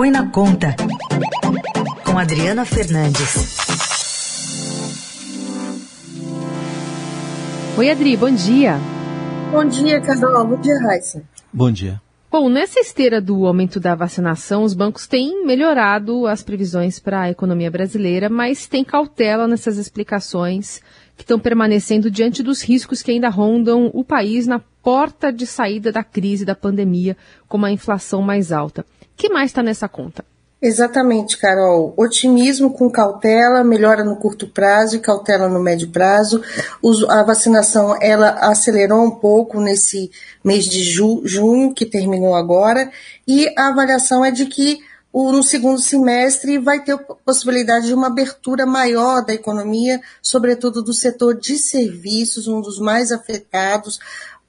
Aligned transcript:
Põe 0.00 0.10
na 0.10 0.30
Conta, 0.30 0.74
com 2.06 2.18
Adriana 2.18 2.64
Fernandes. 2.64 3.58
Oi, 7.76 7.90
Adri, 7.90 8.16
bom 8.16 8.30
dia. 8.30 8.78
Bom 9.52 9.62
dia, 9.66 10.00
Carol. 10.00 10.46
Bom 10.46 10.56
dia, 10.56 10.80
Raíssa. 10.80 11.22
Bom 11.52 11.70
dia. 11.70 12.00
Bom, 12.32 12.48
nessa 12.48 12.80
esteira 12.80 13.20
do 13.20 13.46
aumento 13.46 13.78
da 13.78 13.94
vacinação, 13.94 14.62
os 14.62 14.72
bancos 14.72 15.06
têm 15.06 15.44
melhorado 15.44 16.26
as 16.26 16.42
previsões 16.42 16.98
para 16.98 17.20
a 17.20 17.30
economia 17.30 17.70
brasileira, 17.70 18.30
mas 18.30 18.66
tem 18.66 18.82
cautela 18.82 19.46
nessas 19.46 19.76
explicações 19.76 20.80
que 21.14 21.24
estão 21.24 21.38
permanecendo 21.38 22.10
diante 22.10 22.42
dos 22.42 22.62
riscos 22.62 23.02
que 23.02 23.10
ainda 23.10 23.28
rondam 23.28 23.90
o 23.92 24.02
país 24.02 24.46
na 24.46 24.60
porta 24.82 25.30
de 25.30 25.46
saída 25.46 25.92
da 25.92 26.02
crise 26.02 26.46
da 26.46 26.54
pandemia, 26.54 27.18
como 27.46 27.66
a 27.66 27.70
inflação 27.70 28.22
mais 28.22 28.50
alta. 28.50 28.82
Que 29.20 29.28
mais 29.28 29.50
está 29.50 29.62
nessa 29.62 29.86
conta? 29.86 30.24
Exatamente, 30.62 31.36
Carol. 31.36 31.92
Otimismo 31.94 32.72
com 32.72 32.88
cautela, 32.88 33.62
melhora 33.62 34.02
no 34.02 34.16
curto 34.16 34.48
prazo 34.48 34.96
e 34.96 34.98
cautela 34.98 35.46
no 35.46 35.60
médio 35.60 35.90
prazo. 35.90 36.42
A 37.06 37.22
vacinação 37.22 37.94
ela 38.00 38.30
acelerou 38.40 39.04
um 39.04 39.10
pouco 39.10 39.60
nesse 39.60 40.10
mês 40.42 40.64
de 40.64 40.82
ju 40.82 41.20
junho, 41.22 41.74
que 41.74 41.84
terminou 41.84 42.34
agora, 42.34 42.90
e 43.28 43.46
a 43.58 43.68
avaliação 43.68 44.24
é 44.24 44.30
de 44.30 44.46
que 44.46 44.78
no 45.12 45.42
segundo 45.42 45.80
semestre 45.80 46.56
vai 46.56 46.82
ter 46.82 46.96
possibilidade 47.26 47.88
de 47.88 47.94
uma 47.94 48.06
abertura 48.06 48.64
maior 48.64 49.22
da 49.22 49.34
economia, 49.34 50.00
sobretudo 50.22 50.82
do 50.82 50.94
setor 50.94 51.38
de 51.38 51.58
serviços, 51.58 52.48
um 52.48 52.62
dos 52.62 52.78
mais 52.78 53.12
afetados 53.12 53.98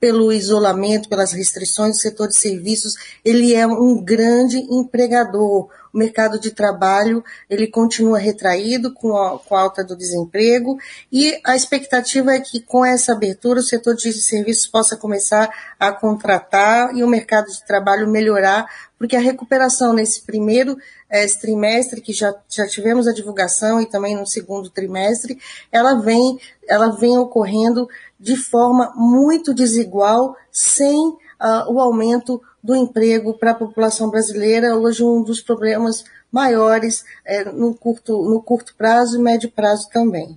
pelo 0.00 0.32
isolamento, 0.32 1.08
pelas 1.08 1.32
restrições 1.32 1.96
do 1.96 2.00
setor 2.00 2.28
de 2.28 2.36
serviços, 2.36 2.94
ele 3.24 3.54
é 3.54 3.66
um 3.66 4.02
grande 4.02 4.58
empregador. 4.58 5.68
O 5.92 5.98
mercado 5.98 6.38
de 6.38 6.50
trabalho 6.50 7.24
ele 7.48 7.66
continua 7.66 8.18
retraído 8.18 8.92
com 8.92 9.16
a, 9.16 9.38
com 9.38 9.54
a 9.54 9.60
alta 9.60 9.84
do 9.84 9.96
desemprego 9.96 10.78
e 11.10 11.38
a 11.44 11.56
expectativa 11.56 12.32
é 12.32 12.40
que 12.40 12.60
com 12.60 12.84
essa 12.84 13.12
abertura 13.12 13.60
o 13.60 13.62
setor 13.62 13.94
de 13.94 14.12
serviços 14.12 14.66
possa 14.66 14.96
começar 14.96 15.48
a 15.78 15.92
contratar 15.92 16.94
e 16.94 17.02
o 17.02 17.08
mercado 17.08 17.46
de 17.46 17.64
trabalho 17.64 18.08
melhorar, 18.08 18.66
porque 18.98 19.16
a 19.16 19.20
recuperação 19.20 19.92
nesse 19.92 20.22
primeiro 20.22 20.76
é, 21.08 21.26
trimestre, 21.26 22.00
que 22.00 22.12
já, 22.12 22.34
já 22.48 22.66
tivemos 22.66 23.06
a 23.06 23.12
divulgação, 23.12 23.80
e 23.80 23.86
também 23.86 24.16
no 24.16 24.26
segundo 24.26 24.70
trimestre, 24.70 25.38
ela 25.72 25.94
vem, 25.94 26.38
ela 26.68 26.96
vem 26.96 27.16
ocorrendo 27.16 27.88
de 28.18 28.36
forma 28.36 28.92
muito 28.96 29.54
desigual, 29.54 30.36
sem 30.50 30.96
uh, 30.98 31.72
o 31.72 31.80
aumento 31.80 32.42
do 32.68 32.76
emprego 32.76 33.32
para 33.32 33.52
a 33.52 33.54
população 33.54 34.10
brasileira, 34.10 34.76
hoje 34.76 35.02
um 35.02 35.24
dos 35.24 35.40
problemas 35.40 36.04
maiores 36.30 37.02
é, 37.24 37.50
no, 37.50 37.74
curto, 37.74 38.12
no 38.28 38.42
curto 38.42 38.74
prazo 38.76 39.18
e 39.18 39.22
médio 39.22 39.50
prazo 39.50 39.88
também. 39.90 40.36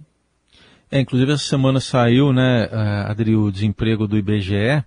É, 0.89 1.01
inclusive 1.01 1.33
essa 1.33 1.43
semana 1.43 1.81
saiu, 1.81 2.31
né, 2.31 2.69
Adri, 3.05 3.35
o 3.35 3.51
desemprego 3.51 4.07
do 4.07 4.17
IBGE, 4.17 4.81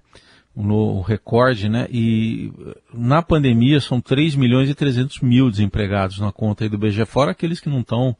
no 0.56 1.03
recorde, 1.03 1.69
né, 1.69 1.87
e 1.91 2.50
na 2.95 3.20
pandemia 3.20 3.78
são 3.78 4.00
3 4.00 4.37
milhões 4.37 4.70
e 4.70 4.75
300 4.75 5.20
mil 5.20 5.50
desempregados 5.50 6.19
na 6.20 6.33
conta 6.33 6.67
do 6.67 6.77
IBGE, 6.77 7.05
fora 7.05 7.33
aqueles 7.33 7.61
que 7.61 7.69
não 7.69 7.81
estão 7.81 8.17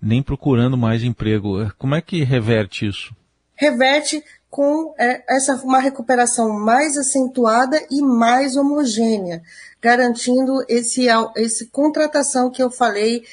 nem 0.00 0.22
procurando 0.22 0.78
mais 0.78 1.04
emprego. 1.04 1.70
Como 1.76 1.94
é 1.94 2.00
que 2.00 2.24
reverte 2.24 2.86
isso? 2.86 3.14
reverte 3.56 4.22
com 4.50 4.94
é, 4.98 5.24
essa 5.28 5.54
uma 5.56 5.80
recuperação 5.80 6.50
mais 6.50 6.96
acentuada 6.96 7.80
e 7.90 8.00
mais 8.00 8.56
homogênea, 8.56 9.42
garantindo 9.80 10.64
esse, 10.68 11.06
esse 11.36 11.66
contratação 11.66 12.50
que 12.50 12.62
eu 12.62 12.70
falei, 12.70 13.24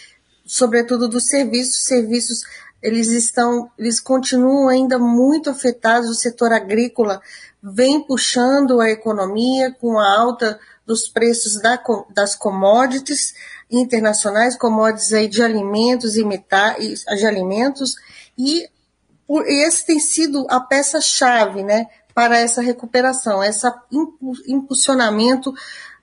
sobretudo 0.46 1.08
dos 1.08 1.28
serviços, 1.28 1.86
serviços 1.86 2.44
eles 2.82 3.08
estão, 3.08 3.72
eles 3.80 4.00
continuam 4.00 4.68
ainda 4.68 5.00
muito 5.00 5.50
afetados, 5.50 6.10
o 6.10 6.16
setor 6.16 6.52
agrícola 6.52 7.22
vem 7.62 8.06
puxando 8.06 8.82
a 8.82 8.90
economia 8.90 9.72
com 9.72 9.98
a 9.98 10.20
alta 10.20 10.60
dos 10.86 11.08
preços 11.08 11.62
da, 11.62 11.82
das 12.14 12.36
commodities 12.36 13.34
internacionais, 13.72 14.58
commodities 14.58 15.14
aí 15.14 15.30
de 15.30 15.42
alimentos 15.42 16.18
e 16.18 16.26
metais, 16.26 17.06
de 17.06 17.26
alimentos, 17.26 17.96
e 18.38 18.68
esse 19.46 19.86
tem 19.86 20.00
sido 20.00 20.46
a 20.50 20.60
peça-chave 20.60 21.64
né, 21.64 21.88
para 22.14 22.38
essa 22.38 22.62
recuperação, 22.62 23.44
esse 23.44 23.68
impulsionamento 24.48 25.54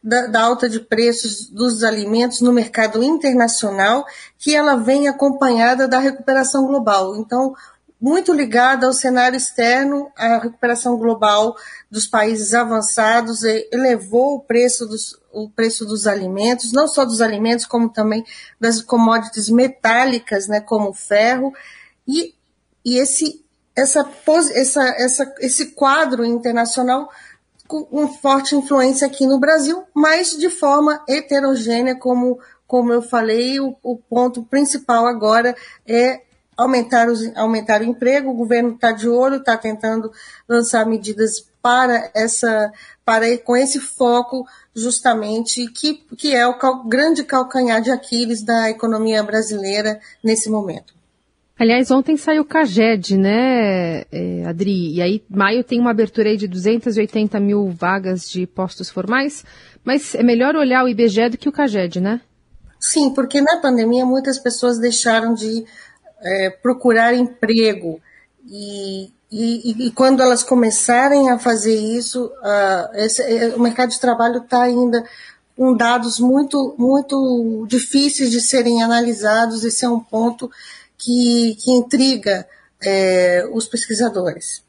da, 0.03 0.27
da, 0.27 0.43
alta 0.43 0.69
de 0.69 0.81
preços 0.81 1.49
dos 1.51 1.85
alimentos 1.85 2.41
no 2.41 2.53
mercado 2.53 3.03
internacional, 3.03 4.05
que 4.39 4.55
ela 4.55 4.77
vem 4.77 5.09
acompanhada 5.09 5.87
da 5.87 5.99
recuperação 5.99 6.67
global. 6.67 7.17
Então, 7.17 7.55
muito 8.01 8.33
ligada 8.33 8.87
ao 8.87 8.95
cenário 8.95 9.37
externo, 9.37 10.11
a 10.17 10.39
recuperação 10.39 10.97
global 10.97 11.55
dos 11.91 12.07
países 12.07 12.55
avançados 12.55 13.43
elevou 13.45 14.37
o 14.37 14.41
preço 14.41 14.87
dos, 14.87 15.21
o 15.31 15.51
preço 15.51 15.85
dos 15.85 16.07
alimentos, 16.07 16.73
não 16.73 16.89
só 16.89 17.05
dos 17.05 17.21
alimentos, 17.21 17.67
como 17.67 17.91
também 17.91 18.25
das 18.59 18.81
commodities 18.81 19.51
metálicas, 19.51 20.49
né, 20.49 20.61
como 20.61 20.89
o 20.89 20.95
ferro, 20.95 21.53
e 22.09 22.35
e 22.85 22.99
esse, 22.99 23.45
essa, 23.77 24.09
essa, 24.55 24.83
essa, 24.97 25.35
esse 25.41 25.67
quadro 25.73 26.25
internacional 26.25 27.11
com 27.67 28.09
forte 28.09 28.57
influência 28.57 29.07
aqui 29.07 29.27
no 29.27 29.39
Brasil, 29.39 29.85
mas 29.95 30.37
de 30.37 30.51
forma 30.51 31.05
heterogênea, 31.09 31.95
como, 31.95 32.41
como 32.67 32.93
eu 32.93 33.01
falei, 33.01 33.61
o, 33.61 33.77
o 33.81 33.97
ponto 33.97 34.43
principal 34.43 35.07
agora 35.07 35.55
é 35.87 36.21
aumentar, 36.57 37.09
os, 37.09 37.35
aumentar 37.37 37.81
o 37.81 37.85
emprego, 37.85 38.31
o 38.31 38.35
governo 38.35 38.75
está 38.75 38.91
de 38.91 39.09
olho, 39.09 39.37
está 39.37 39.57
tentando 39.57 40.11
lançar 40.49 40.85
medidas 40.85 41.49
para 41.63 42.11
essa, 42.13 42.73
para 43.05 43.39
com 43.39 43.57
esse 43.57 43.79
foco 43.79 44.45
justamente 44.75 45.67
que, 45.69 45.95
que 46.17 46.35
é 46.35 46.47
o 46.47 46.59
cal, 46.59 46.85
grande 46.85 47.23
calcanhar 47.23 47.81
de 47.81 47.91
Aquiles 47.91 48.43
da 48.43 48.69
economia 48.69 49.23
brasileira 49.23 50.01
nesse 50.25 50.51
momento. 50.51 51.00
Aliás, 51.61 51.91
ontem 51.91 52.17
saiu 52.17 52.41
o 52.41 52.47
CAGED, 52.47 53.19
né, 53.19 54.07
é, 54.11 54.47
Adri? 54.49 54.95
E 54.95 55.03
aí, 55.03 55.23
maio 55.29 55.63
tem 55.63 55.79
uma 55.79 55.91
abertura 55.91 56.31
aí 56.31 56.37
de 56.39 56.49
280 56.49 57.39
mil 57.39 57.69
vagas 57.69 58.31
de 58.31 58.47
postos 58.47 58.89
formais, 58.89 59.45
mas 59.85 60.15
é 60.15 60.23
melhor 60.23 60.57
olhar 60.57 60.83
o 60.83 60.89
IBGE 60.89 61.29
do 61.29 61.37
que 61.37 61.51
o 61.51 61.53
CAGED, 61.53 62.01
né? 62.01 62.23
Sim, 62.81 63.13
porque 63.13 63.43
na 63.43 63.59
pandemia 63.59 64.07
muitas 64.07 64.39
pessoas 64.39 64.79
deixaram 64.79 65.35
de 65.35 65.67
é, 66.23 66.49
procurar 66.49 67.13
emprego. 67.13 68.01
E, 68.49 69.13
e, 69.31 69.87
e, 69.87 69.91
quando 69.91 70.23
elas 70.23 70.43
começarem 70.43 71.29
a 71.29 71.39
fazer 71.39 71.75
isso, 71.75 72.25
uh, 72.25 72.97
esse, 72.97 73.21
é, 73.21 73.55
o 73.55 73.61
mercado 73.61 73.91
de 73.91 74.01
trabalho 74.01 74.39
está 74.39 74.63
ainda 74.63 75.05
com 75.55 75.77
dados 75.77 76.19
muito, 76.19 76.75
muito 76.79 77.67
difíceis 77.69 78.31
de 78.31 78.41
serem 78.41 78.83
analisados. 78.83 79.63
Esse 79.63 79.85
é 79.85 79.89
um 79.91 80.01
ponto 80.01 80.51
que, 81.01 81.57
que 81.57 81.71
intriga 81.71 82.47
é, 82.83 83.49
os 83.53 83.67
pesquisadores. 83.67 84.63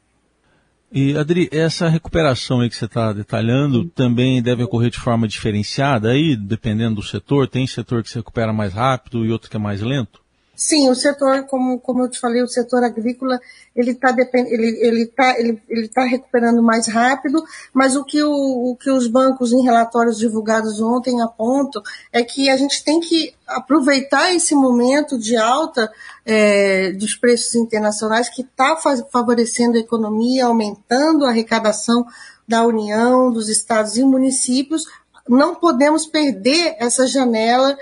E, 0.90 1.16
Adri, 1.16 1.48
essa 1.50 1.88
recuperação 1.88 2.60
aí 2.60 2.68
que 2.68 2.76
você 2.76 2.84
está 2.84 3.12
detalhando 3.12 3.86
também 3.90 4.42
deve 4.42 4.62
ocorrer 4.62 4.90
de 4.90 4.98
forma 4.98 5.26
diferenciada 5.26 6.10
aí, 6.10 6.36
dependendo 6.36 6.96
do 6.96 7.02
setor? 7.02 7.48
Tem 7.48 7.66
setor 7.66 8.02
que 8.02 8.10
se 8.10 8.16
recupera 8.16 8.52
mais 8.52 8.74
rápido 8.74 9.24
e 9.24 9.32
outro 9.32 9.48
que 9.48 9.56
é 9.56 9.60
mais 9.60 9.80
lento? 9.80 10.21
Sim, 10.64 10.88
o 10.88 10.94
setor, 10.94 11.42
como, 11.46 11.80
como 11.80 12.04
eu 12.04 12.08
te 12.08 12.20
falei, 12.20 12.40
o 12.40 12.46
setor 12.46 12.84
agrícola, 12.84 13.40
ele 13.74 13.90
está 13.90 14.14
ele, 14.16 14.78
ele 14.80 15.06
tá, 15.06 15.36
ele, 15.36 15.60
ele 15.68 15.88
tá 15.88 16.04
recuperando 16.04 16.62
mais 16.62 16.86
rápido, 16.86 17.42
mas 17.74 17.96
o 17.96 18.04
que, 18.04 18.22
o, 18.22 18.70
o 18.70 18.76
que 18.76 18.88
os 18.88 19.08
bancos 19.08 19.52
em 19.52 19.64
relatórios 19.64 20.16
divulgados 20.16 20.80
ontem 20.80 21.20
apontam 21.20 21.82
é 22.12 22.22
que 22.22 22.48
a 22.48 22.56
gente 22.56 22.84
tem 22.84 23.00
que 23.00 23.34
aproveitar 23.44 24.32
esse 24.32 24.54
momento 24.54 25.18
de 25.18 25.36
alta 25.36 25.90
é, 26.24 26.92
dos 26.92 27.16
preços 27.16 27.56
internacionais 27.56 28.28
que 28.28 28.42
está 28.42 28.76
favorecendo 29.10 29.76
a 29.76 29.80
economia, 29.80 30.46
aumentando 30.46 31.24
a 31.24 31.30
arrecadação 31.30 32.06
da 32.46 32.64
União, 32.64 33.32
dos 33.32 33.48
estados 33.48 33.96
e 33.96 34.04
municípios. 34.04 34.84
Não 35.28 35.56
podemos 35.56 36.06
perder 36.06 36.76
essa 36.78 37.04
janela 37.04 37.76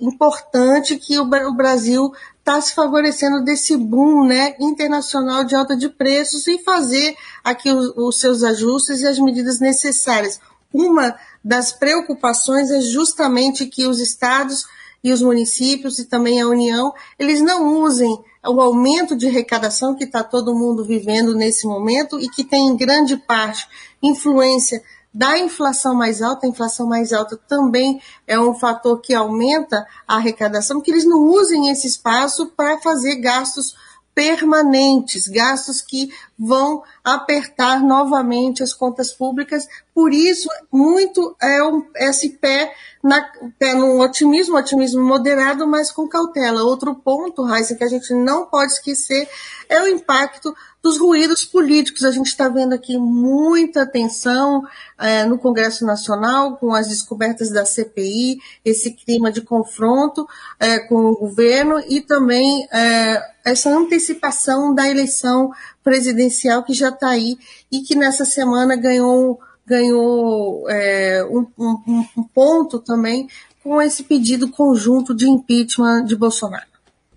importante 0.00 0.96
que 0.96 1.18
o, 1.18 1.24
Brasil 1.54 2.12
está 2.38 2.60
se 2.60 2.74
favorecendo 2.74 3.44
desse 3.44 3.76
boom 3.76 4.26
né, 4.26 4.54
internacional 4.58 5.44
de 5.44 5.54
alta 5.54 5.76
de 5.76 5.88
preços 5.88 6.46
e 6.46 6.58
fazer 6.58 7.14
aqui 7.44 7.70
os, 7.70 7.92
os 7.96 8.18
seus 8.18 8.42
ajustes 8.42 9.00
e 9.00 9.06
as 9.06 9.18
medidas 9.18 9.60
necessárias. 9.60 10.40
Uma 10.72 11.16
das 11.44 11.72
preocupações 11.72 12.70
é 12.70 12.80
justamente 12.80 13.66
que 13.66 13.86
os 13.86 14.00
estados 14.00 14.64
e 15.02 15.12
os 15.12 15.22
municípios 15.22 15.98
e 15.98 16.04
também 16.04 16.40
a 16.40 16.46
União, 16.46 16.92
eles 17.18 17.40
não 17.40 17.82
usem 17.82 18.10
o 18.46 18.60
aumento 18.60 19.16
de 19.16 19.26
arrecadação 19.26 19.94
que 19.94 20.04
está 20.04 20.22
todo 20.22 20.54
mundo 20.54 20.84
vivendo 20.84 21.34
nesse 21.34 21.66
momento 21.66 22.18
e 22.18 22.28
que 22.28 22.44
tem 22.44 22.68
em 22.68 22.76
grande 22.76 23.16
parte 23.16 23.66
influência 24.02 24.82
da 25.12 25.38
inflação 25.38 25.94
mais 25.94 26.22
alta. 26.22 26.46
A 26.46 26.48
inflação 26.48 26.86
mais 26.86 27.12
alta 27.12 27.36
também 27.48 28.00
é 28.26 28.38
um 28.38 28.54
fator 28.54 29.00
que 29.00 29.14
aumenta 29.14 29.86
a 30.06 30.16
arrecadação, 30.16 30.80
que 30.80 30.90
eles 30.90 31.04
não 31.04 31.24
usem 31.24 31.70
esse 31.70 31.86
espaço 31.86 32.46
para 32.56 32.78
fazer 32.78 33.16
gastos 33.16 33.74
permanentes, 34.14 35.28
gastos 35.28 35.80
que 35.80 36.10
vão 36.38 36.82
apertar 37.04 37.82
novamente 37.82 38.62
as 38.62 38.72
contas 38.72 39.12
públicas. 39.12 39.68
Por 39.94 40.12
isso, 40.12 40.48
muito 40.72 41.36
é 41.40 41.62
um, 41.62 41.84
esse 41.96 42.30
pé, 42.30 42.74
na, 43.02 43.20
pé 43.58 43.74
otimismo, 43.76 44.56
otimismo 44.56 45.02
moderado, 45.02 45.66
mas 45.66 45.92
com 45.92 46.08
cautela. 46.08 46.64
Outro 46.64 46.94
ponto, 46.94 47.42
Raíssa, 47.42 47.74
que 47.74 47.84
a 47.84 47.88
gente 47.88 48.12
não 48.14 48.46
pode 48.46 48.72
esquecer 48.72 49.28
é 49.68 49.82
o 49.82 49.88
impacto 49.88 50.54
dos 50.82 50.98
ruídos 50.98 51.44
políticos. 51.44 52.04
A 52.04 52.10
gente 52.10 52.26
está 52.26 52.48
vendo 52.48 52.74
aqui 52.74 52.96
muita 52.96 53.86
tensão 53.86 54.66
é, 54.98 55.24
no 55.24 55.38
Congresso 55.38 55.84
Nacional 55.84 56.56
com 56.56 56.74
as 56.74 56.88
descobertas 56.88 57.50
da 57.50 57.64
CPI, 57.64 58.38
esse 58.64 58.92
clima 58.92 59.30
de 59.30 59.42
confronto 59.42 60.26
é, 60.58 60.78
com 60.78 60.96
o 60.96 61.16
governo 61.16 61.80
e 61.86 62.00
também 62.00 62.66
é, 62.72 63.22
essa 63.50 63.70
antecipação 63.70 64.74
da 64.74 64.88
eleição 64.88 65.50
presidencial 65.82 66.62
que 66.62 66.72
já 66.72 66.88
está 66.88 67.10
aí 67.10 67.36
e 67.70 67.80
que 67.80 67.94
nessa 67.94 68.24
semana 68.24 68.76
ganhou, 68.76 69.40
ganhou 69.66 70.68
é, 70.68 71.24
um, 71.24 71.46
um, 71.58 72.04
um 72.16 72.22
ponto 72.22 72.78
também 72.78 73.28
com 73.62 73.80
esse 73.80 74.04
pedido 74.04 74.48
conjunto 74.48 75.14
de 75.14 75.28
impeachment 75.28 76.04
de 76.04 76.16
Bolsonaro. 76.16 76.70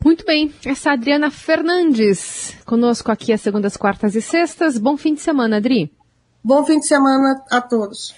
Muito 0.04 0.26
bem, 0.26 0.54
essa 0.66 0.90
é 0.90 0.94
Adriana 0.94 1.32
Fernandes, 1.32 2.54
conosco 2.66 3.10
aqui 3.10 3.32
às 3.32 3.40
segundas, 3.40 3.78
quartas 3.78 4.16
e 4.16 4.22
sextas. 4.22 4.78
Bom 4.78 4.98
fim 4.98 5.14
de 5.14 5.22
semana, 5.22 5.58
Adri. 5.58 5.90
Bom 6.44 6.66
fim 6.66 6.80
de 6.80 6.88
semana 6.88 7.42
a 7.50 7.62
todos. 7.62 8.14